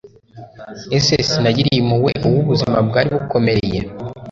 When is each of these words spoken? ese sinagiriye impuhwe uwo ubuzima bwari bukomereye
ese 0.97 1.13
sinagiriye 1.29 1.77
impuhwe 1.81 2.11
uwo 2.27 2.37
ubuzima 2.43 2.77
bwari 2.87 3.09
bukomereye 3.15 3.79